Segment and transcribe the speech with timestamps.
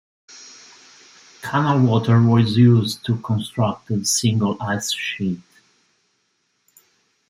[1.43, 5.39] Canal water was used to construct the single ice sheet.